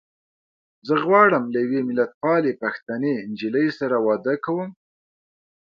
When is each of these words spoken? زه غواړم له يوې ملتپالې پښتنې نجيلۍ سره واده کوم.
زه 0.87 0.93
غواړم 1.05 1.43
له 1.53 1.57
يوې 1.65 1.81
ملتپالې 1.89 2.53
پښتنې 2.63 3.13
نجيلۍ 3.29 3.67
سره 3.79 3.95
واده 4.07 4.33
کوم. 4.45 4.69